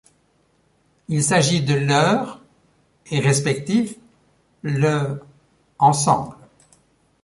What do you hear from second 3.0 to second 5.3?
et respectifs, le